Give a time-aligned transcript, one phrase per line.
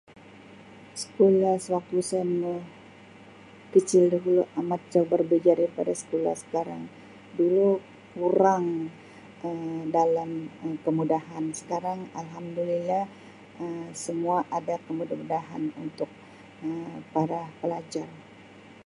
[1.01, 6.81] Sekulah sewaktu saya ma-kecil lagi amat jauh berbeja daripada sekolah sekarang,
[7.37, 7.69] dulu
[8.17, 8.65] kurang
[9.47, 9.63] Um
[9.97, 10.31] dalam
[10.65, 11.45] Um kemudahan.
[11.61, 13.05] Sekarang Alhamdulillah
[13.61, 16.09] Um semua ada kemuda-mudahan untuk
[16.65, 18.09] Um para pelajar.